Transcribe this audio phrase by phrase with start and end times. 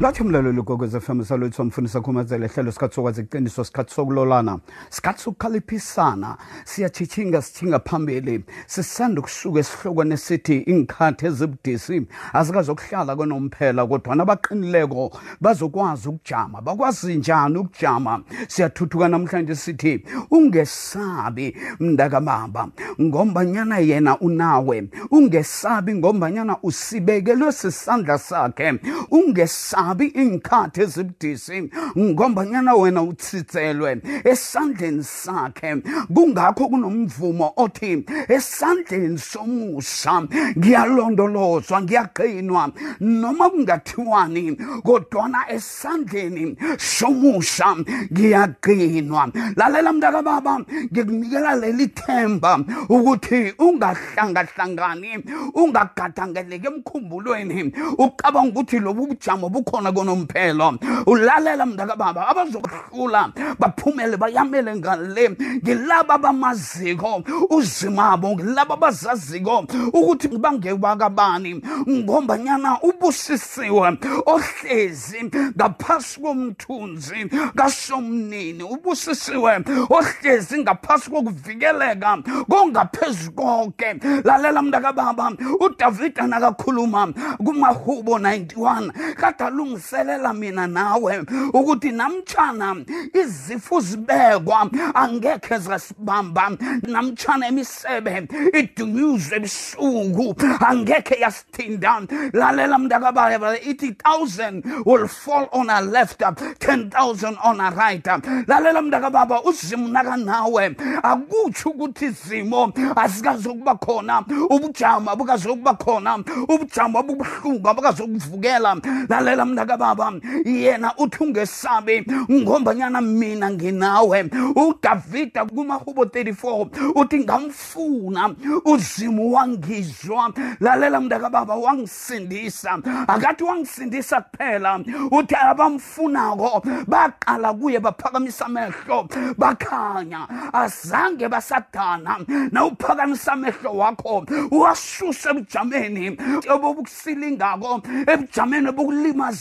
[0.00, 4.58] lathi mlaleli kokwez fm salwethu samfundisa khumazela hlelo sikhathi sokwazi iqiniso sikhathi sokulolana.
[4.90, 8.44] Sikhathi sokukhalithisana siyachichinga sithinga phambili.
[8.66, 18.22] Sisanda ukusuka esihlokweni esithi inkhathi ezibudisi azikazokuhlala konomphela kodwa nabaqinileko bazokwazi ukujama bakwazi njani ukujama?
[18.48, 22.68] Siyathuthuka namhlanje sithi ungesabi mntakababa
[23.00, 24.88] ngombanyana yena unawe.
[25.10, 28.74] Ungesabi ngombanyana usibekelwe sisandla sakhe.
[29.10, 35.76] Ungesabi ungabi inkhathi ezibudisi ngombanyana wena uthitselwe esandleni sakhe.
[36.14, 40.22] Kungakho kunomvumo othi esandleni somusa
[40.58, 47.76] ngiyalondolozwa ngiyaqinwa noma kungathiwani kodwana esandleni somusa
[48.12, 50.60] ngiyaqinwa lalela mntakababa
[50.92, 55.10] ngikunikela leli themba ukuthi ungahlangahlangani
[55.54, 57.72] ungagadangeleki emkhumbulweni.
[57.98, 65.30] Ucabanga ukuthi lobu bujamo bukhona konomphelo ulalela mntakababa abazokuhlula baphumele bayamele ngale.
[65.62, 78.62] Ngilaba bamaziko uzimabo ngilaba abazaziko ukuthi bangewakabani ngombanyana ubusisiwe ohlezi ngaphasi komthunzi kasomnini.
[78.62, 83.94] Ubusisiwe ohlezi ngaphasi kokuvikeleka kongaphezu konke
[84.24, 87.12] lalela mntakababa udavida nakakhuluma
[87.44, 92.76] kumahubo 91 kade alungiselela mina nawe ukuthi namtshana
[93.12, 96.50] izifo zibekwa angekhe zasibamba.
[96.82, 106.20] Namtshana emisebe idunyuzwe ebusuku angekhe yasithinda lalela mntakababa ithi 1000 will fall on our left
[106.20, 108.06] 10000 on our right.
[108.46, 110.76] Lalela mntakababa uzimu nakanawe.
[111.02, 116.18] Akutsho ukuthi izimo azikazokuba khona ubujamo abukazokuba khona
[116.48, 118.76] ubujamo abubuhlungu abukazokuvukela.
[119.08, 120.12] Lalela mntakababa
[120.44, 124.30] yena uthi ungesabi ngombanyana mina nginawe.
[124.56, 130.32] Udavida kumahubo 34 uthi ngamfuna uzimu wangizwa.
[130.60, 132.78] Lalela mntakababa wangisindisa.
[133.08, 142.18] Akathi wangisindisa kuphela uthi abamfunako baqala kuye baphakamisa amehlo bakhanya azange basadana.
[142.52, 146.18] Nawuphakamisa amehlo wakho wasuse ebujameni
[146.50, 148.68] obobukusilingako ebujameni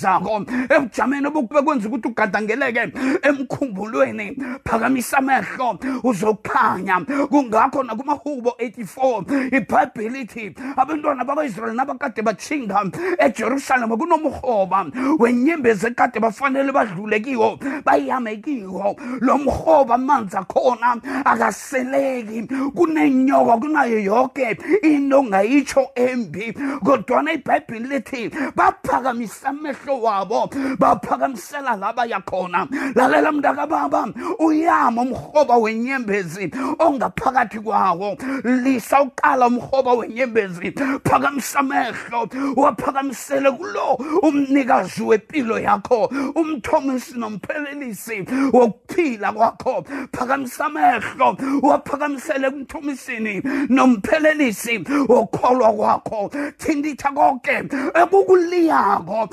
[0.03, 2.91] obukulimazako ebujameni obukwenza ukuthi ugadangeleke
[3.23, 14.85] emkhumbulweni phakamisa amehlo uzokhanya kungakho nakumahubo 84 ibhayibhile ithi abantwana bakwaisrayeli nabakade batshinga ejerusalema kunomhoba.
[15.19, 18.95] Wenyembezi ekade bafanele badlule kiwo bayame kiwo.
[19.21, 26.53] Lo mhoba amanzi akhona akaseleki kunenyoka kunayo yonke into ongayitsho embi.
[26.83, 30.49] Kodwana ibhayibhile lithi baphakamisa amehlo wabo
[30.79, 32.67] baphakamisela laba yakhona.
[32.95, 34.07] Lalela mntakababa
[34.39, 38.17] uyama umhoba wenyembezi ongaphakathi kwawo.
[38.43, 40.71] Lisa uqala umhoba wenyembezi
[41.03, 46.05] phakamisa amehlo waphakamisele kulo umnikazi wempilo yakho
[46.35, 49.85] umthomisi nomphelelisi wokuphila kwakho.
[50.11, 56.31] Phakamisa amehlo waphakamisele kumthomisini nomphelelisi wokholwa kwakho.
[56.57, 59.29] Thinditha konke ekukuliyako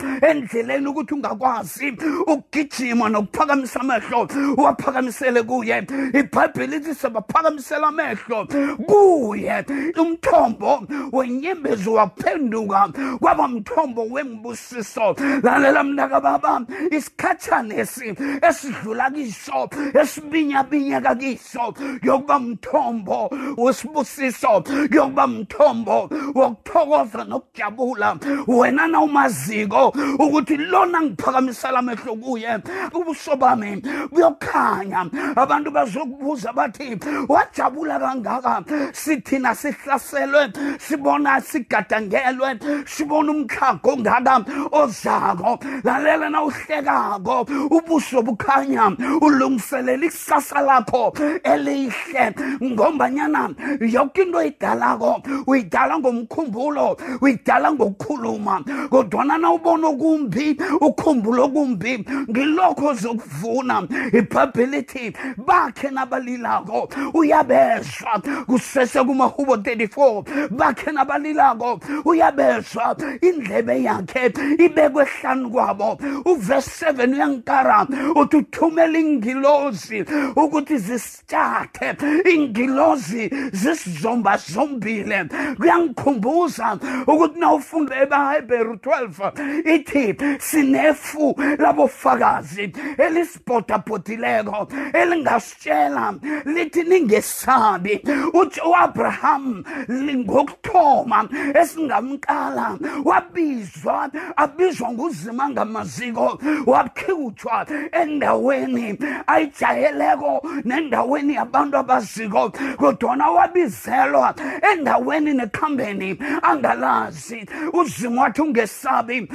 [0.50, 1.96] endleleni ukuthi ungakwazi
[2.26, 5.86] ukugijima nokuphakamisa amehlo waphakamisele kuye.
[6.14, 8.46] Ibhayibhile ithi sebaphakamisela amehlo
[8.86, 9.64] kuye.
[9.98, 12.88] Umthombo wenyembezi waphenduka
[13.20, 15.16] kwaba mthombo wembusiso.
[15.42, 19.68] Lalela mntakababa isikhathanesi esidlula kiso
[20.02, 28.16] esibinyabinyeka kiso yokuba mthombo wesibusiso yokuba mthombo wokuthokoza nokujabula.
[28.46, 29.94] Wena nawumaziko
[30.30, 32.58] ukuthi lona ngiphakamisela amehlo kuye
[32.94, 33.82] ubuso bami
[34.12, 35.10] buyokhanya.
[35.36, 38.64] Abantu bazokubuza bathi wajabula kangaka?
[38.92, 51.12] Sithina sihlaselwe sibona sigadangelwe sibona umkhago ongaka ozako lalela nawuhlekako ubuso bukhanya ulungiselela ikusasa lakho
[51.42, 52.34] elihle.
[52.62, 53.50] Ngombanyana
[53.80, 59.88] yoke into oyidalako uyidala ngomkhumbulo uyidala ngokukhuluma kodwana nawubona
[60.20, 62.04] okumbi kumbi ukhumbula okumbi.
[62.30, 66.88] Ngilokho ozokuvuna ibhayibheli lithi bakhe nabalilako.
[67.14, 71.80] Uyabezwa kusese kumahubo 34 bakhe nabalilako.
[72.04, 75.98] Uyabezwa indlebe yakhe ibekwe hlanu kwabo.
[76.24, 77.86] Uvesi 7 uyankara.
[78.14, 80.04] Uthi uthumela ingilozi
[80.36, 81.96] ukuthi zisithathe.
[82.34, 85.24] Ingilozi zisizomba zombile.
[85.56, 89.30] Kuyangikhumbuza ukuthi na ufunda ebahebheru 12
[89.74, 96.14] ithi sinefu labofakazi elisibhodabhodileko elingasitshela
[96.44, 98.00] lithi ningesabi.
[98.32, 101.28] Uthi u-abraham ngokuthoma
[101.60, 114.34] esingamqala wabizwa abizwa nguzima ngamaziko wakhutshwa endaweni ayijayeleko nendaweni yabantu abaziko kodwana wabizelwa
[114.72, 117.46] endaweni nekhambeni angalazi.
[117.72, 119.28] Uzima wathi ungesabi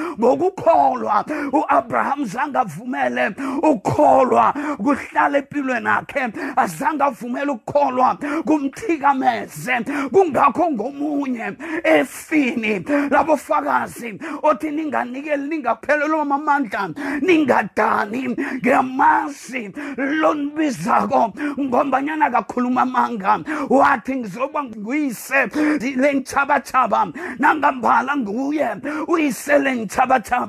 [0.66, 3.30] ngokukholwa u-abraham zange avumele
[3.62, 11.54] ukukholwa kuhlala empilweni akhe azange avumele ukukholwa kumthikameze kungakho ngomunye
[11.84, 12.86] efini.
[13.10, 16.90] Labofakazi othi ninganikeli ningaphelelwa amandla
[17.22, 23.40] ningadani ngiyamazi lonibizako ngombanyana kakhuluma amanga.
[23.70, 25.48] Wathi ngizoba nguyise
[25.96, 27.08] lengitshabatshaba
[27.40, 28.70] nangambala nguye
[29.08, 29.58] uyise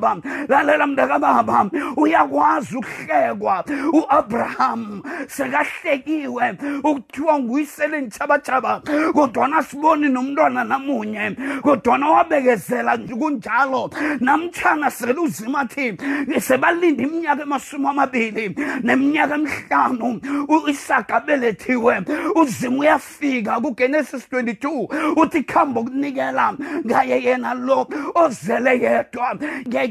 [0.06, 3.64] lengitshabatshaba lalela mntakababa uyakwazi ukuhlekwa.
[3.93, 6.58] U-abraham sekahlekiwe.
[6.85, 8.82] Ukuthiwa nguyise lengitshabatshaba
[9.12, 11.37] kodwana siboni nomntwana namunye.
[11.62, 13.91] Kodwana wabekezela nje kunjalo.
[14.20, 15.97] Namtshana seluzima thi
[16.41, 20.20] sebalinda iminyaka emasumi amabili neminyaka emihlanu.
[20.49, 22.02] U-isaka abelethiwe
[22.35, 26.55] uzima uyafika kugenesis 22 uthi khambe ukunikela
[26.87, 29.38] ngaye yena lo ozele yedwa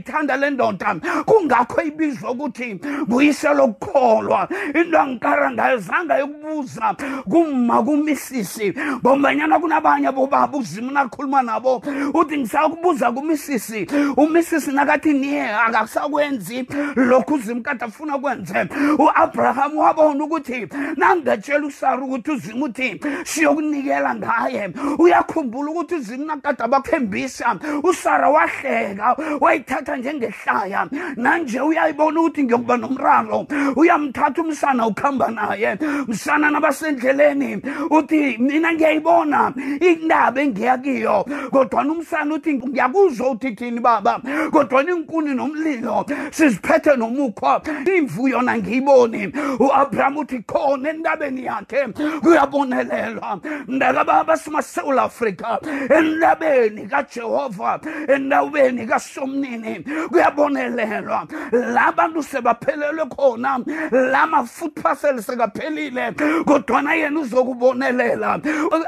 [0.06, 6.96] ngiyayithanda le ndoda kungakho ibizwa ukuthi nguyise lokukholwa into angikara ngayo zange yokubuza
[7.30, 8.74] kuma kumisisi.
[9.02, 11.82] Ngombanyana kunabanye bobaba uzima nakhuluma nabo
[12.14, 13.88] uthi ngisakubuza kumisisi.
[14.18, 16.66] Umisisi nakathi niye akasakwenzi
[16.96, 18.68] lokhu uzima kade afuna kwenze
[19.00, 20.68] u-abraham wabona ukuthi
[20.98, 24.70] nangetshela usara ukuthi uzima uthi siyokunikela ngaye
[25.00, 30.88] uyakhumbula ukuthi uzima nakade abathembisa usara wahleka wayithatha njengehlaya.
[31.16, 33.48] Nanje uyayibona ukuthi ngiyokuba nomraro.
[33.76, 35.78] Uyamthatha umsana ukuhamba naye.
[36.08, 41.26] Msana nabasendleleni uthi mina ngiyayibona indaba engiya kiyo.
[41.52, 44.22] Kodwana umsana uthi ngiyakuzwa uthithini baba?
[44.52, 47.62] Kodwana inkuni nomlilo siziphethe nomukhwa
[47.98, 51.88] imvu yona ngiyiboni u-abraham uthi khona endabeni yakhe?
[52.22, 53.40] Kuyabonelelwa.
[53.68, 55.60] Mntakababa simasewula afrika
[55.98, 59.85] endabeni kajehova endaweni kasomnini.
[60.10, 61.28] Kuyabonelelwa.
[61.52, 63.60] La bantu sebaphelelwe khona
[63.92, 66.14] la ma-foot parcel sekaphelile
[66.46, 68.40] kodwana yena uzokubonelela.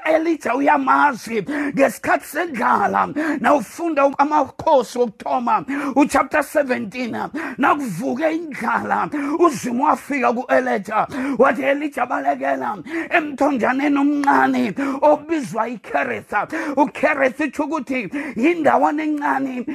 [0.06, 1.44] Elija uyamazi
[1.76, 3.08] ngesikhathi sendlala
[3.40, 5.66] nawufunda amakhosi wokuthoma
[5.96, 9.10] uchapter 17 nakuvuke indlala
[9.40, 11.08] uzima wafika ku-elija
[11.38, 12.78] wathi elija balekela
[13.10, 16.48] emthonjaneni omncane obizwa ikeretha.
[16.76, 19.66] Ukeretha itsho ukuthi yindawana encane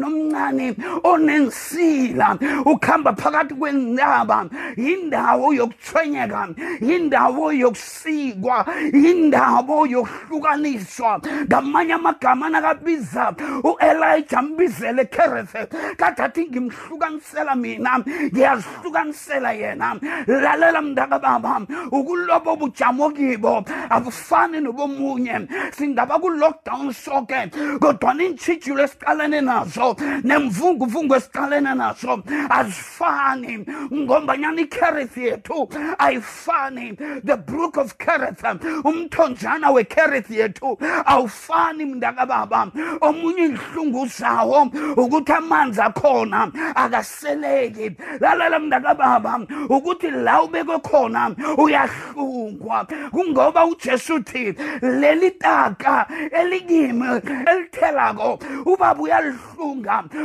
[0.00, 0.74] enomdzwedlana omncane
[1.04, 6.48] onensila ukuhamba phakathi kwentaba yindawo yokuthwenyeka
[6.80, 11.20] yindawo yokusikwa yindawo yokuhlukaniswa.
[11.46, 15.66] Ngamanye amagama nakabiza u-elija mbizele kerethe
[15.96, 17.98] kade athi ngimhlukanisela mina
[18.32, 19.96] ngiyazihlukanisela yena.
[20.26, 21.60] Lalela mntakababa
[21.92, 25.48] ukulobo bujamo kibo abufani nobomunye.
[25.72, 29.89] Singaba ku-lockdown soke kodwana iintshijilo esiqalene nazo
[30.24, 33.66] nemvunguvungu esiqalene nazo azifani.
[33.92, 35.68] Ngombanyana icareth yethu
[35.98, 36.96] ayifani.
[37.24, 38.42] The brook of careth
[38.84, 42.70] umthonjana wecareth yethu awufani mntakababa
[43.00, 47.96] omunye inhlungu zawo ukuthi amanzi akhona akaseleki.
[48.20, 52.86] Lalela mntakababa ukuthi la ubekwe khona uyahlungwa.
[53.10, 57.06] Kungoba ujesu uthi leli taka elikimi
[57.46, 59.79] elithelako ubaba uyalihlunga.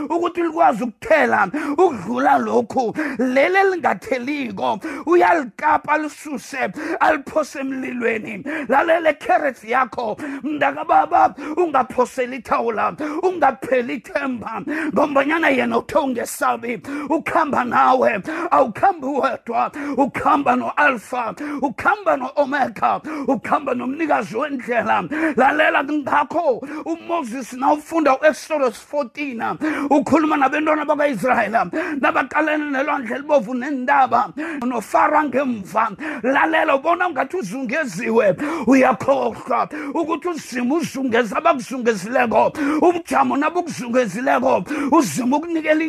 [0.09, 1.47] Ukuthi likwazi ukuthela
[1.77, 2.93] ukudlula lokhu.
[3.17, 8.43] Leli elingatheliko uyalikapa lisuse aliphose emlilweni.
[8.67, 14.61] Lalele carrot yakho mntakababa ungaphoseli ithawula ungapheli ithemba.
[14.93, 18.21] Ngombanyana yena uthe ungesabi ukuhamba nawe
[18.51, 19.71] awukhambi wedwa.
[19.97, 25.03] Ukuhamba no-alpha ukuhamba no-omega ukuhamba nomnikazi wendlela.
[25.35, 29.57] Lalela ngakho umoses nawufunda u-exodus 14 wena
[29.89, 31.69] ukhuluma nabentwana bakwaisrayela
[32.01, 34.33] nabaqalene nelwandle elibovu nendaba.
[34.65, 35.89] Nofara ngemva.
[36.23, 38.35] Lalela ubona ungathi uzungeziwe.
[38.67, 42.53] Uyakhohlwa ukuthi uzima uzungeza abakuzungezileko.
[42.81, 45.85] Ubujamo nabukuzungezileko uzima ukunikela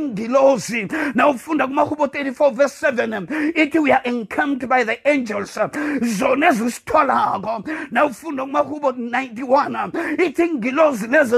[1.14, 5.58] nawufunda kumahubo 34 verse 7 ithi we are encamped by the angels.
[6.02, 7.64] Zona ezisitholako.
[7.90, 9.90] Nawufunda kumahubo 91
[10.26, 11.36] ithi ingilozi lezi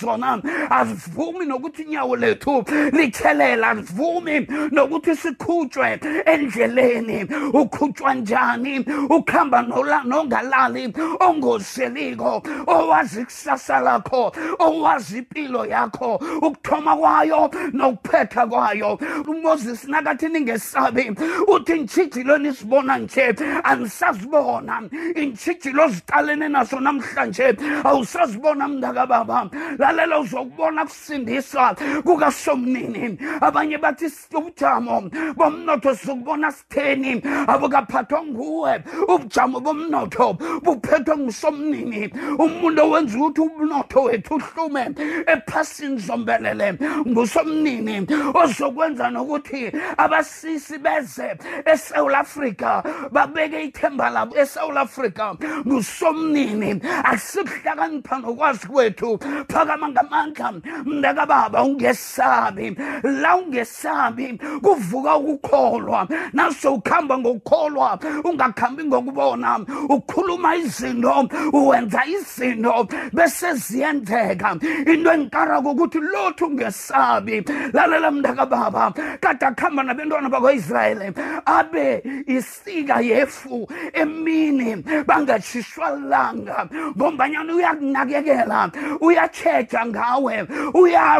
[0.00, 7.24] zona azivumi nokuthi inyawo lethu lithelela azivumi nokuthi sikhutshwe endleleni.
[7.52, 8.78] Ukhutshwa njani?
[9.08, 9.62] Ukuhamba
[10.04, 18.98] nongalali ongozeliko owazi ikusasa lakho owazi impilo yakho ukuthoma kwayo nokuphetha kwayo.
[19.28, 21.12] Umoses nakathi ningesabi
[21.48, 24.82] uthi intshijilo nisibona nje anisazibona.
[25.14, 29.50] Intshijilo ziqalene naso namhlanje awusazibona mntakababa.
[29.78, 30.84] Lalela uzokubona
[31.40, 42.82] kusindiswa kukasomnini abanye bathi ubujamo bomnotho sizokubona sitheni abukaphathwa nguwe ubujamo bomnotho buphethwe ngusomnini umuntu
[42.82, 44.90] owenza ukuthi umnotho wethu uhlume
[45.26, 55.34] ephasini zombelele ngusomnini ozokwenza nokuthi abasisi beze esouth africa babeke ithemba labo esouth africa
[55.66, 56.80] ngusomnini.
[57.04, 59.18] Akusibuhlakanipha nokwazi kwethu
[59.48, 60.52] phakama ngamandla
[61.30, 66.08] mntakababa ungesabi la ungesabi kuvuka ukukholwa.
[66.32, 74.56] Naso ukuhamba ngokukholwa ungakhambi ngokubona ukhuluma izinto wenza izinto bese ziyenzeka.
[74.86, 81.12] Into enkarako ukuthi lothu ungesabi lalela mntakababa kade akuhamba nabentwana bakwaisrayeli
[81.46, 88.70] abe isika yefu emini bangatshishwa langa ngombanyana uyakunakekela
[89.00, 90.46] uyatshetsha ngawe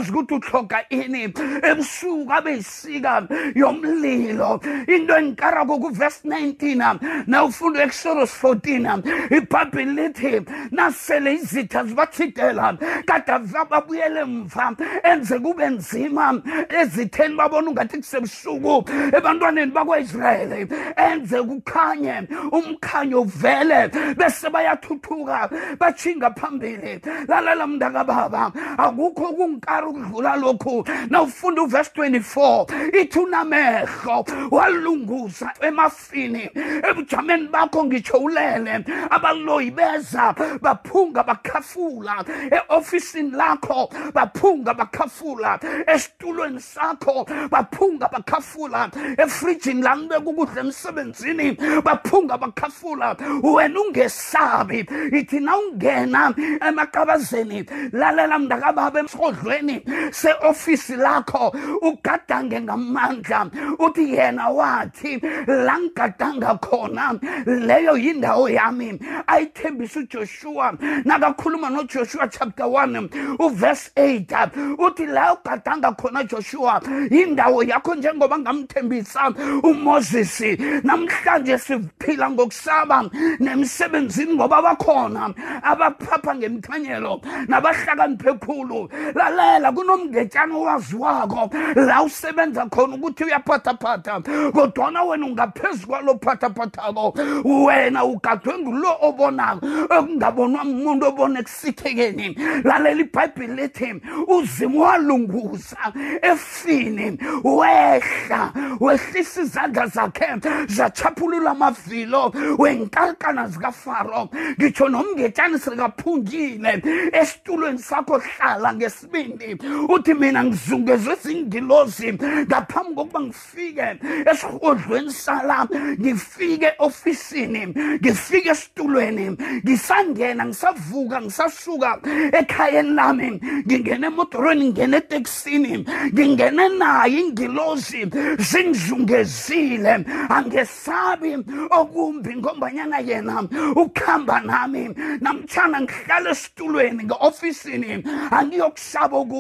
[0.01, 1.25] uyazi ukuthi uhloga ini?
[1.63, 4.61] Ebusuku abe yisika yomlilo.
[4.89, 12.77] Into enkarako kuvesi 19 nawufunda exodus 14 ibhayibhile lithi nasele izitha zibathidela
[13.07, 13.33] kade
[13.71, 16.43] babuyele mva enze kube nzima.
[16.69, 18.85] Ezitheni babona ungathi kusebusuku
[19.17, 27.01] ebantwaneni bakwaisrayeli enze kukhanye umkhanyo uvele bese bayathuthuka batshinga phambili.
[27.29, 29.33] Lalela mntakababa akukho
[29.81, 30.85] kunkari ukudlula lokhu?
[31.11, 36.51] Nawufunda uvesi 24 ithi unamehlo walunguza emafini.
[36.91, 42.25] Ebujameni bakho ngitsho ulele abaloyi beza baphunga bakhafula.
[42.51, 45.59] E-ofisini lakho baphunga bakhafula.
[45.87, 48.91] Esitulweni sakho baphunga bakhafula.
[49.19, 53.17] Efrijini lanibeka ukudla emsebenzini baphunga bakhafula.
[53.43, 56.35] Wena ungesabi ithi nawungena
[56.69, 59.70] emaqabazeni lalela mntakababa emsodlweni
[60.11, 68.99] se-ofisi lakho ugadange ngamandla uthi yena wathi la ngigadanga khona leyo yindawo yami.
[69.27, 70.75] Ayithembisa ujoshua
[71.05, 79.33] nakakhuluma nojoshua chapter 1 uverse 8 uthi la ugadanga khona joshua yindawo yakho njengoba ngamthembisa
[79.63, 80.41] umoses
[80.85, 83.11] namhlanje siphila ngokusaba
[83.41, 88.89] nemsebenzini ngoba bakhona abaphapha ngemthanyelo nabahlakaniphe khulu.
[89.15, 91.51] Lalela kunomngetshana owaziwako.
[91.77, 94.21] La usebenza khona ukuthi uyaphathaphatha.
[94.53, 97.15] Kodwana wena ungaphezu kwalo phathaphathako
[97.45, 103.95] wena ugadwe ngulo obonako okungabonwa muntu obona ekusithekeni lalela ibhayibhile lithi
[104.29, 110.27] uzima walunguza efini wehla wehlisa izandla zakhe
[110.69, 114.29] zachaphulula amavilo wenkalkana zikafaro.
[114.59, 119.50] Ngitsho nomngetshani sekaphungile esitulweni sakho hlala ngesibindi.
[119.89, 123.87] Uthi mina ngizungezwe zingilozi ngaphambi kokuba ngifike
[124.31, 125.69] esihodlweni sala
[126.01, 127.67] ngifike ofisini
[128.01, 131.91] ngifike esitulweni ngisangena ngisavuka ngisasuka
[132.33, 138.01] ekhayeni lami ngingena emodorweni ngingena etekisini ngingene nayo ingilozi
[138.39, 141.33] zingizungezile angesabi
[141.71, 143.43] okumbi ngombanyana yena
[143.77, 144.83] ukuhamba nami
[145.21, 149.40] namtshana ngihlala esitulweni nge-ofisini angiyokusaba okumbi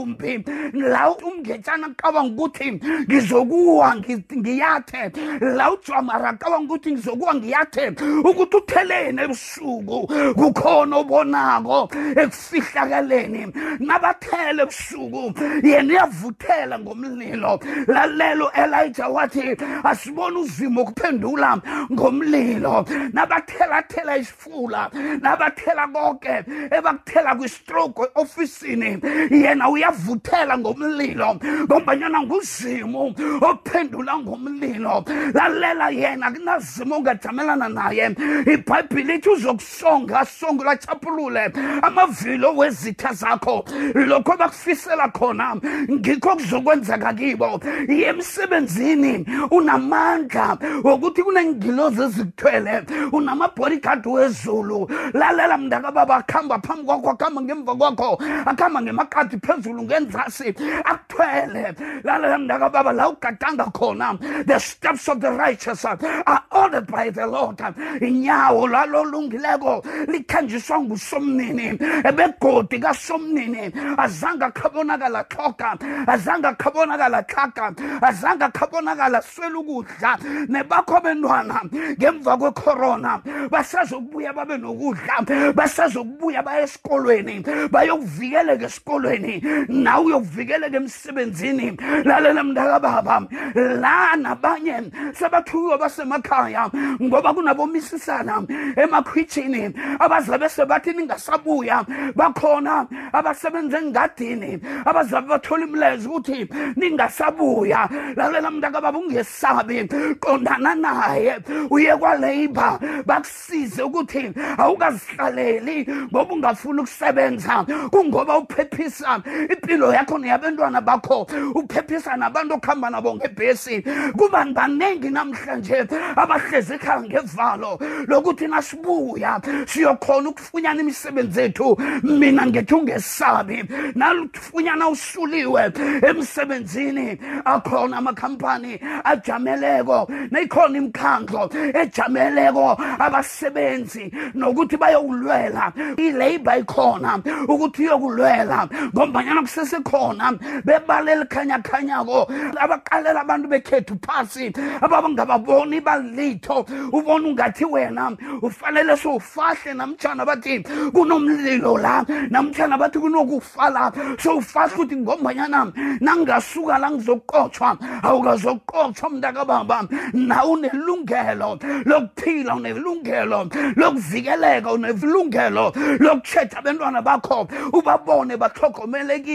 [0.72, 2.72] la umngetshana acabanga ukuthi
[3.08, 5.12] ngizokuwa ngiyathe.
[5.40, 7.88] La ujamara acabanga ukuthi ngizokuwa ngiyathe.
[8.24, 13.52] Ukuthi utheleni ebusuku kukhona obonako ekufihlakaleni.
[13.80, 17.60] Nabathele ebusuku yena uyavuthela ngomlilo.
[17.86, 21.58] Lalelo elijah wathi asibone uzimo ukuphendula
[21.92, 22.86] ngomlilo.
[23.12, 24.90] Nabathelathela isifula
[25.20, 28.98] nabathela konke ebakuthela kwistroke ofisini
[29.30, 35.04] yena uya uyavuthela ngomlilo ngombanyana nguzimu ophendula ngomlilo.
[35.34, 38.16] Lalela yena kunazimo ongajamelana naye.
[38.46, 43.64] Ibhayibhile ithi uzokusonga asonge lachapulule amavilo wezitha zakho.
[43.94, 45.56] Lokho bakufisela khona
[45.90, 47.60] ngikho kuzokwenzeka kibo.
[47.88, 52.82] Emsebenzini unamandla wokuthi kunengilozi ezikuthwele
[53.12, 54.90] unamabodyguard wezulu.
[55.12, 61.74] Lalela mntakababa akuhamba phambi kwakho akuhamba ngemva kwakho akuhamba ngemakati phezulu ngenzasi akuthwele.
[62.04, 64.18] Lalela mntakababa la ugadanga khona.
[64.46, 67.58] The steps of the righteous are ordered by the lord.
[68.00, 73.72] Inyawo lalolungileko likhanjiswa ngusomnini ebegodi kasomnini.
[73.96, 80.18] Azange akhabonakala tlhoga azange akhabonakala tlhaga azange akhabonakala swela ukudla.
[80.48, 81.60] Nebakho bentwana
[81.98, 83.20] ngemva kwecorona
[83.50, 91.76] basazokubuya babe nokudla basazokubuya baye esikolweni bayokuvikeleka esikolweni nawe uyokuvikeleka emsebenzini.
[92.04, 96.70] Lalela mntakababa la nabanye sebathukiwe basemakhaya
[97.02, 98.42] ngoba kunabomisisana
[98.76, 99.74] emakhwitshini.
[99.98, 101.84] Abazabe sebathi ningasabuya
[102.14, 104.58] bakhona abasebenza engadini.
[104.84, 107.88] Abazabe bathola imlezo ukuthi ningasabuya.
[108.16, 109.88] Lalela mntakababa ungesabi.
[110.20, 111.38] Qondana naye
[111.70, 119.22] uye kwalabor bakusize ukuthi awukazihlaleli ngoba ungafuni ukusebenza kungoba uphephisa
[119.60, 121.26] impilo yakho neyabantwana bakho.
[121.54, 123.82] Uphephisa nabantu okuhamba nabo ngebhesi.
[124.16, 125.86] Kuba baningi namhlanje
[126.16, 133.64] abahlezi ekhaya ngevalo lokuthi nasibuya siyokhona ukufunyana imisebenzi ethu mina ngithi ungesabi
[133.94, 137.18] nalufunyana usuliwe emsebenzini.
[137.44, 150.38] Akhona amakhampani ajameleko nayikhona imikhandlo ejameleko abasebenzi nokuthi bayokulwela ilabor ikhona ukuthi uyokulwela ngombanyana kusesekhona
[150.64, 152.28] bebala elikhanyakhanyako
[152.60, 154.52] abaqalela abantu bekhethu phasi.
[154.80, 156.66] Abangababoni balitho.
[156.92, 160.60] Ubona ungathi wena ufanele sowufahle namtshana bathi
[160.92, 162.04] kunomlilo la.
[162.30, 169.88] Namtshana bathi kunokufa la sowufahle ukuthi ngombanyana nangingasuka la ngizoqotshwa awukazoqotshwa mntakababa.
[170.12, 177.48] Nawe unelungelo lokuphila unelungelo lokuvikeleka unelungelo lokutshetsha abantwana bakho.
[177.72, 179.29] Ubabone bahlogomelekile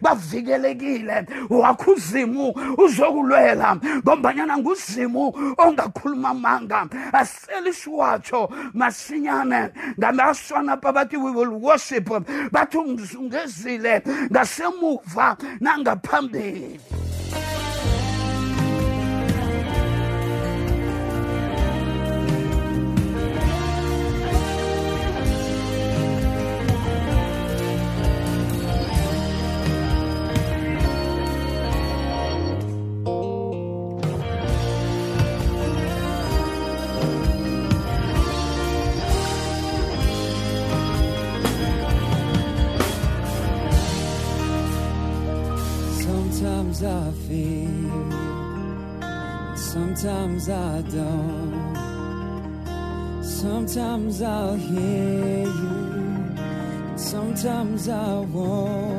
[0.00, 11.52] bavikelekile wakho uzimu uzokulwela ngombanyana nguzimu ongakhuluma amanga aselisiwatsho masinyane ngamaswana pha bathi we will
[11.62, 12.08] worship
[12.52, 16.80] bathi ungizungezile ngasemuva nangaphambili
[46.80, 47.92] Sometimes I feel,
[49.54, 51.74] sometimes I don't.
[53.22, 56.34] Sometimes I'll hear you,
[56.96, 58.89] sometimes I won't.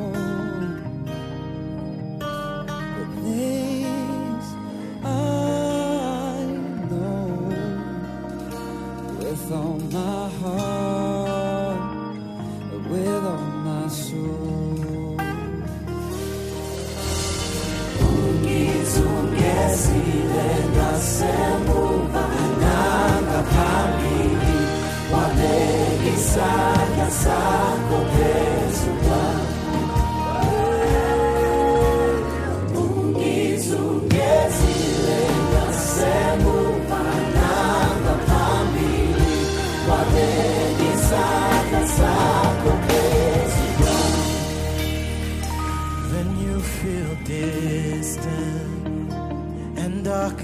[19.72, 22.24] President asembuka
[22.60, 24.58] nangaphambili
[25.12, 28.51] wabeka isandla sakho phela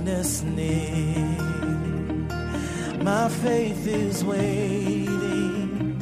[0.09, 1.16] darkness near,
[3.03, 6.01] my faith is waiting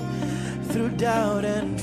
[0.68, 1.80] through doubt and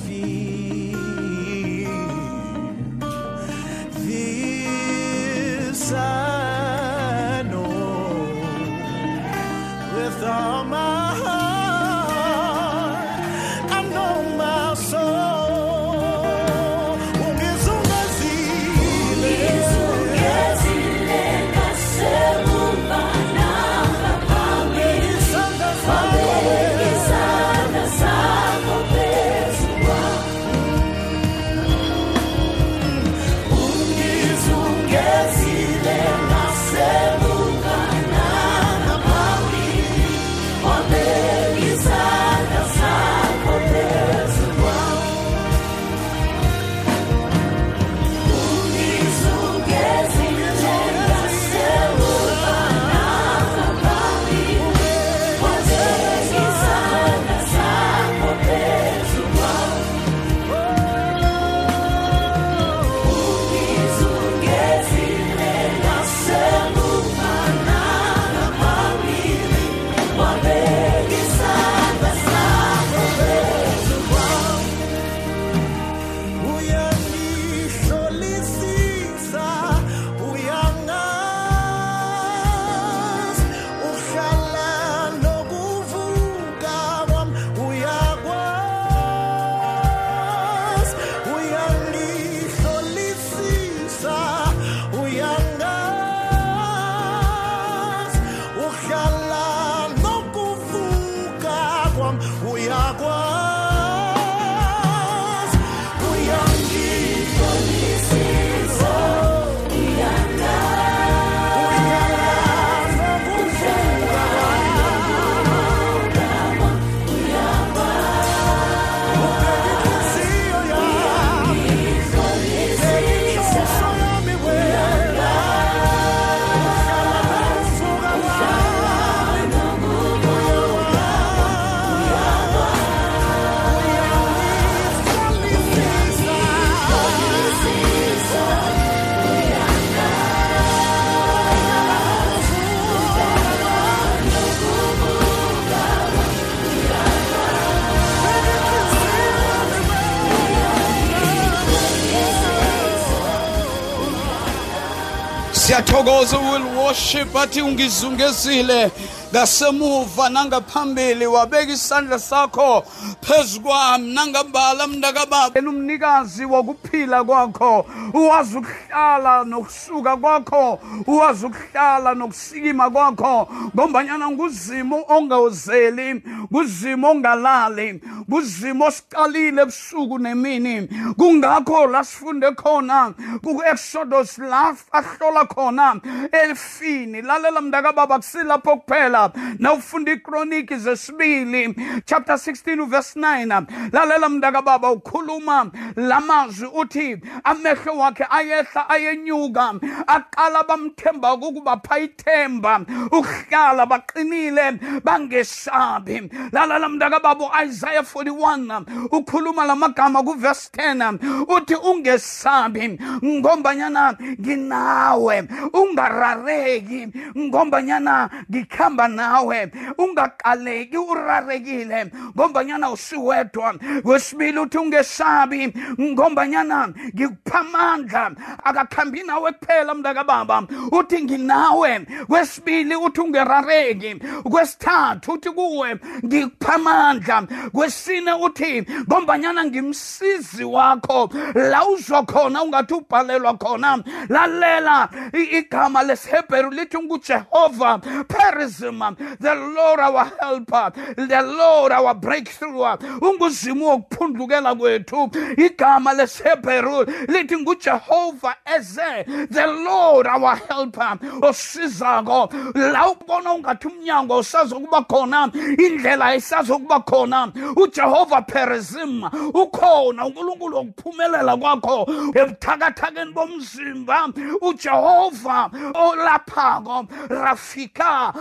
[155.73, 158.91] siyathokoza will worship athi ungizungezile
[159.33, 162.83] ngasemuva nangaphambili wabeka isandla sakho
[163.21, 164.13] phezu kwami.
[164.13, 165.51] Nangambala mntakababa.
[165.55, 176.21] Yena umnikazi wokuphila kwakho uwazi ukuhlala nokusuka kwakho uwazi ukuhlala nokusikima kwakho ngombanyana nguzimo ongawuzeli
[176.51, 180.87] nguzimo ongalali nguzimo osiqalile ebusuku nemini.
[181.17, 185.95] Kungakho la sifunde khona ku-exodus la ahlola khona
[186.31, 189.22] elifini lalela mntakababa kusilapho kuphela.
[189.59, 198.89] Nawufunda ikroniki zesibili chapter 16 verse 9 lalela mntakababa ukhuluma lamazwi uthi amehlo wakhe ayehla
[198.89, 199.73] ayenyuka
[200.07, 202.81] aqala bamthembako ukubapha ithemba
[203.11, 206.29] ukuhlala baqinile bangesabi.
[206.51, 211.19] Lalela mntakababa u-isaiah 41 ukhuluma lamagama kuverse 10
[211.57, 217.07] uthi ungesabi ngombanyana nginawe ungarareki
[217.37, 228.31] ngombanyana ngikhamba nawe ungaqaleki urarekile ngombanyana usiwedwa kwesibili uthi ungesabi ngombanyana ngikupha amandla
[228.63, 230.63] akakhambi nawe kuphela mntakababa.
[230.91, 234.15] Uthi nginawe kwesibili uthi ungerareki
[234.51, 235.95] kwesithathu uthi kuwe
[236.25, 244.03] ngikupha amandla kwesine uthi ngombanyana ngimsizi wakho la uzwa khona ungathi ubhalelwa khona.
[244.29, 248.92] Lalela i- igama lesihebheru lithi ngujehova perism
[249.39, 250.91] the lord our helper.
[251.15, 252.97] The lord our breakthrough.
[253.21, 255.31] Unguzimo wokuphundlukela kwethu.
[255.57, 259.47] Igama lesihebheru lithi ngujehova eze.
[259.51, 261.17] The lord our helper.
[261.41, 267.51] Osizako la ubona ungathi umnyango usazokuba khona indlela ayisazokuba khona.
[267.75, 272.07] Ujehova perizim ukhona unkulunkulu wokuphumelela kwakho.
[272.35, 274.29] Ebuthakathakeni bomzimba
[274.61, 278.33] ujehova olaphako rafika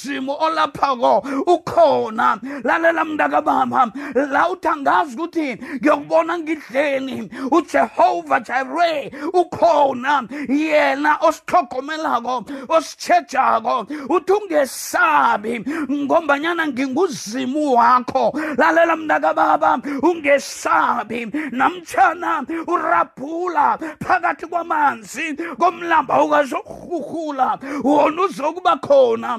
[0.00, 2.38] uzimo olaphako ukhona.
[2.64, 10.24] Lalela mntakababa la uthi angazi ukuthi ngiyokubona ngidleni ujehova jire ukhona.
[10.48, 18.32] Yena osithogomelako ositshejako uthi ungesabi ngombanyana nginguzimu wakho.
[18.56, 21.26] Lalela mntakababa ungesabi.
[21.52, 29.38] Namtshana urabhula phakathi kwamanzi komlamba ukazokurhurhula wona uzokuba khona.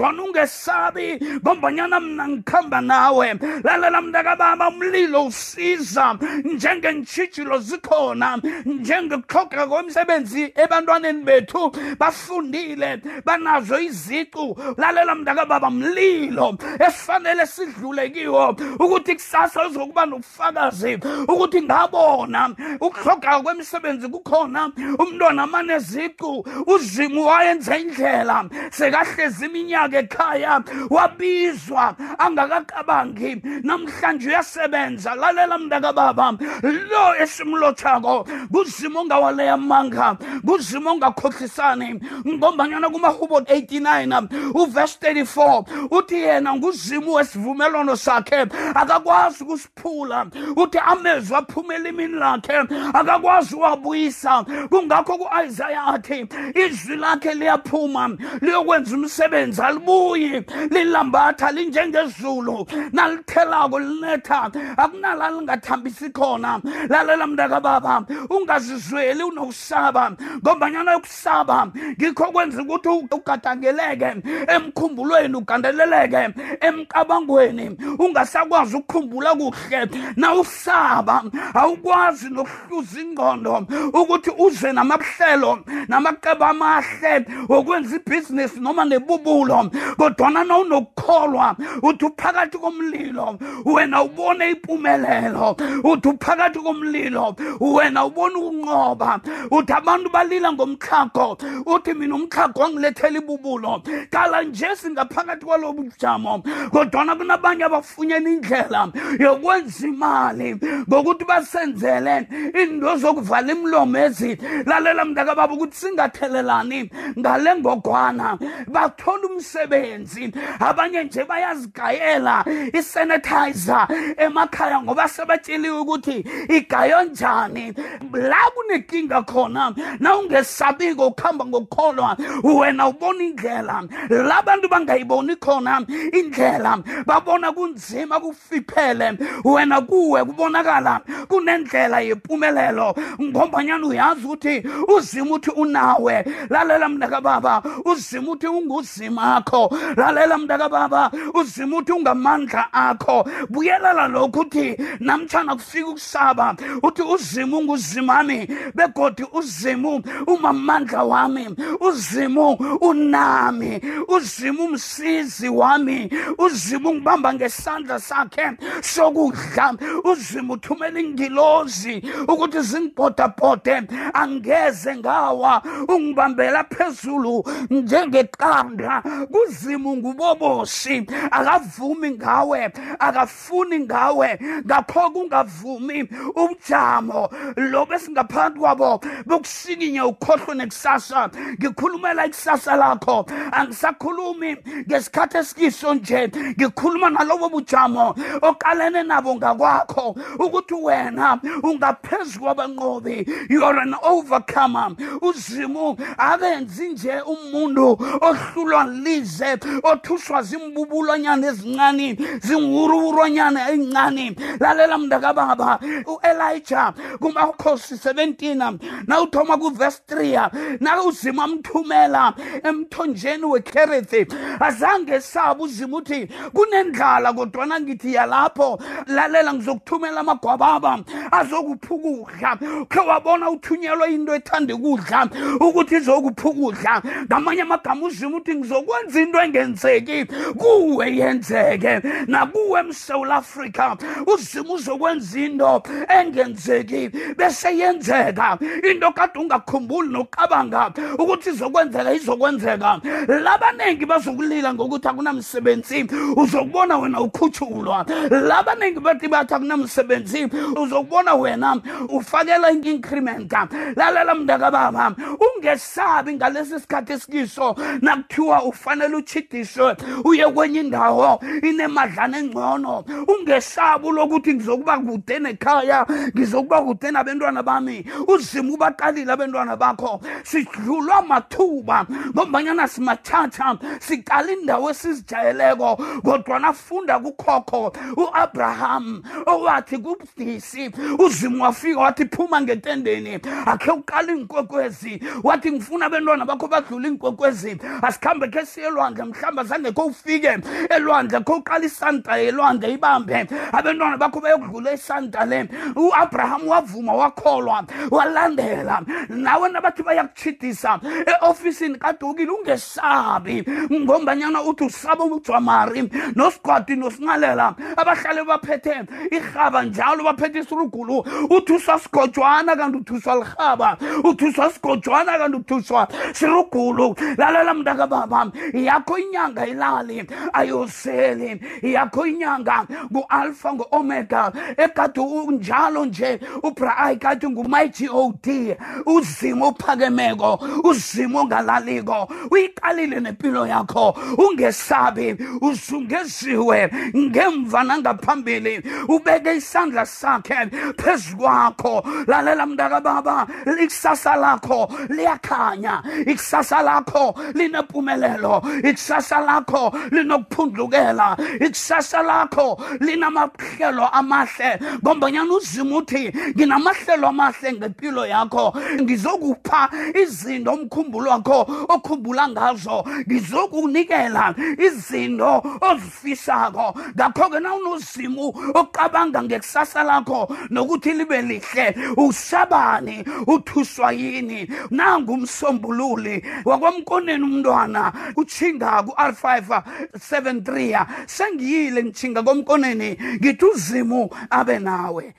[0.00, 3.34] Kodwana ungesabi ngombanyana mna ngikhamba nawe
[3.64, 15.70] lalela mntakababa umlilo usiza njengeentshijilo zikhona njengekuhlogeka kwemsebenzi ebantwaneni bethu bafundile banazo iziqu lalela mntakababa
[15.70, 26.46] mlilo esifanele sidlule kiwo ukuthi kusasa uzokuba nobufakazi ukuthi ngabona ukuhlogeka kwemisebenzi kukhona umntwana amaneziqu
[26.66, 33.42] uzimu wayenza indlela sekahlezi iminyaka ekhaya wabizwa angakacabangi.
[33.62, 35.14] Namhlanje uyasebenza.
[35.14, 42.00] Lalela mntakababa lo esimlotshako kuzimo ongawaleya amanga kuzimo ongakhohlisani.
[42.26, 48.46] Ngombanyana kumahubo 89 uvesi 34 uthi yena nguzimo wesivumelwano sakhe.
[48.74, 50.26] Akakwazi ukusiphula.
[50.56, 52.58] Uthi amezwi aphuma elimini lakhe.
[52.94, 54.44] Akakwazi uwabuyisa.
[54.70, 62.66] Kungakho ku-isaya athi izwi lakhe liyaphuma liyokwenza umsebenzi alibuyi lilambatha linjengezulu.
[62.92, 66.60] Nalithelako linetha akunala lingathambisi khona.
[66.88, 70.12] Lalela mntakababa ungazizweli unokusaba.
[70.42, 71.66] Ngombanyana ukusaba
[72.00, 74.14] ngikho kwenza ukuthi ugadangeleke
[74.48, 76.28] emkhumbulweni ugandeleleke
[76.60, 77.76] emcabangweni.
[77.98, 79.88] Ungasakwazi ukukhumbula kuhle.
[80.16, 89.69] Nawusaba awukwazi nokuhluza ingqondo ukuthi uze namahlelo namacebo amahle wokwenza ibhizinisi noma nebubulo.
[89.96, 95.56] Kodwana nawunokukholwa uthi uphakathi komlilo wena ubone impumelelo.
[95.84, 99.20] Uthi uphakathi komlilo wena ubone ukunqoba.
[99.50, 103.82] Uthi abantu balila ngomtlhago uthi mina umtlhago wangilethela ibubulo.
[104.10, 106.42] Qala nje singaphakathi kwalobu bujamo.
[106.72, 110.56] Kodwana kunabanye abafunyena indlela yokwenza imali
[110.88, 112.28] ngokuthi basenzele
[112.62, 118.38] into zokuvala imlomo ezi lalela mntakababa ukuthi singathelelani ngale ngogwana.
[118.68, 120.32] Bathola umsebenzi umsebenzi.
[120.60, 127.74] Abanye nje bayazigayela isanitizer emakhaya ngoba sebatsheliwe ukuthi igayo njani.
[128.12, 133.84] La kunenkinga khona na ungesabiko ukuhamba ngokukholwa wena ubona indlela.
[134.08, 142.94] Labantu bangayiboni khona indlela babona kunzima kufiphele wena kuwe kubonakala kunendlela yempumelelo.
[143.22, 144.62] Ngombanyana uyazi ukuthi
[144.96, 146.24] uzima uthi unawe.
[146.50, 149.49] Lalela mntakababa uzima uthi unguzima akho.
[149.96, 153.24] Lalela mntakababa uzima uthi ungamandla akho.
[153.50, 161.46] Buyelela lokhu uthi namtshana kufika ukusaba uthi uzima unguzimami begodi uzimu umamandla wami
[161.80, 173.82] uzimu unami uzimu umsizi wami uzimu ungibamba ngesandla sakhe sokudla uzimu uthumela ingilozi ukuthi zingibhodabhode
[174.14, 179.02] angeze ngawa ungibambela phezulu njengeqanda.
[179.32, 184.38] Kuzimu ngubobosi akavumi ngawe akafuni ngawe.
[184.66, 187.28] Ngakho kungavumi ubujamo.
[187.56, 191.30] Lo besingaphakathi kwabo bokusikinye ukhohlwe nekusasa.
[191.58, 193.26] Ngikhulumela ikusasa lakho.
[193.52, 194.56] Angisakhulumi
[194.88, 196.30] ngesikhathi esikiso nje.
[196.58, 204.90] Ngikhuluma nalobo bujamo oqalene nabo ngakwakho ukuthi wena ungaphezu kwabanqobi you're an overcomer.
[205.22, 208.84] Uzimu akenzi nje umuntu ohlulwa
[209.20, 215.78] lize othuswa zimbubulwanyana ezincane zinguruburwanyana ezincane lalela mntakababa
[216.12, 224.26] u-elijah kumakhosi 17 nawuthoma kuvesi 3 na uzima amthumela emthonjeni wekherethi
[224.60, 230.98] azange esaba uzima uthi kunendlala kodwana ngithi yalapho lalela ngizokuthumela amagwababa
[231.30, 232.56] azokupha ukudla
[232.88, 235.28] khe wabona uthunyelwa into ethanda ukudla
[235.60, 240.24] ukuthi izokupha ukudla ngamanye amagama uzima uthi ngizokwenza into engenzeki
[240.58, 242.00] kuwe yenzeke.
[242.26, 243.96] Nakuwe emsewula afrika
[244.26, 248.58] uzima uzokwenza into engenzeki bese yenzeka.
[248.90, 253.00] Into kade ungakhumbuli nokucabanga ukuthi izokwenzeka izokwenzeka.
[253.28, 263.52] Labaningi bazokulila ngokuthi akunamsebenzi uzokubona wena ukhutshulwa labaningi bathi bathi akunamsebenzi uzokubona wena ufakela increment
[263.96, 268.64] lalela mntakababa ungesabi ngalesi sikhathi esikiso nakuthiwa
[269.00, 273.04] ufanele uchidiswe uye kwenye indawo inemadlana engcono.
[273.28, 278.04] Ungesabi lokuthi ngizokuba kude nekhaya ngizokuba kude nabentwana bami.
[278.28, 280.20] Uzima ubaqalile abentwana bakho.
[280.42, 285.96] Sidlulwa mathuba ngombanyana simatshatsha siqala indawo esizijayeleko.
[286.24, 293.40] Kodwana funda kukhokho u-abraham owathi kubudisi uzima wafika wathi phuma ngetendeni.
[293.66, 295.20] Akhe uqala iinkwekwezi.
[295.42, 297.76] Wathi ngifuna abentwana bakho badlula iinkwekwezi.
[298.02, 300.58] Asikhambe khe siye elwandle mhlawumbe azange kho ufike
[300.90, 303.46] elwandle kho uqala isanta yelwandle ibambe.
[303.72, 305.68] Abentwana bakho bayokudlula isanta le.
[305.96, 309.02] U-abraham wavuma wakholwa walandela.
[309.28, 313.64] Nawe nabathi bayakuchidisa e-ofisini kade ukile ungesabi.
[313.92, 322.98] Ngombanyana uthi usaba ujwamari nosigwadi nosingalela abahlale baphethe irhaba njalo baphethe isirugulu uthuswa sigojwana kanti
[322.98, 323.96] uthuswa lirhaba.
[324.24, 327.14] Uthuswa sigojwana kanti uthuswa sirugulu.
[327.36, 328.50] Lalela mntakababa
[328.84, 331.60] yakho inyanga ilali ayoseli.
[331.82, 341.40] Yakho inyanga ngu-alpha ngu-omega ekade unjalo nje ubra kade ngumighty o d uzimo ophakemeko uzimo
[341.40, 346.90] ongalaliko uyiqalile nempilo yakho ungesabi uzungeziwe.
[347.16, 352.04] Ngemva nangaphambili ubeke isandla sakhe phezu kwakho.
[352.26, 353.46] Lalela mntakababa
[353.82, 356.02] ikusasa lakho liyakhanya.
[356.26, 358.62] Ikusasa lakho linempumelelo.
[358.78, 364.78] Ikusasa lakho linokuphundlukela ikusasa lakho linamahlelo amahle.
[365.02, 368.74] Ngombanyana uzima uthi nginamahlelo amahle ngempilo yakho.
[369.00, 369.88] Ngizokupha
[370.22, 373.04] izinto umkhumbulo wakho okhumbula ngazo.
[373.28, 376.94] Ngizokunikela izinto ozifisako.
[377.16, 384.68] Ngakho-ke na unozimu ocabanga ngekusasa lakho nokuthi libe lihle usabani uthuswa yini?
[384.90, 388.12] Nangumsombululi wakwamkoneni umntwana
[388.60, 395.34] utshinga ku-r5 73 sengiyile ngitshinga komkoneni ngithi uzimu abe nawe.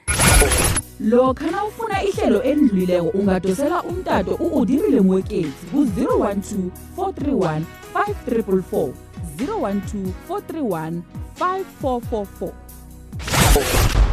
[0.99, 7.61] Lokha na ufuna ihlelo elidlulileko ungadosela umtato u-udirile mwekezi ku-012 431
[7.93, 8.91] 5344
[9.37, 11.01] 012 431
[11.39, 14.10] 5444